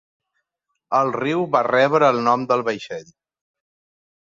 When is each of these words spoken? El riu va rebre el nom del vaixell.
El 0.99 1.11
riu 1.17 1.43
va 1.57 1.61
rebre 1.69 2.11
el 2.15 2.23
nom 2.31 2.49
del 2.55 2.67
vaixell. 2.73 3.15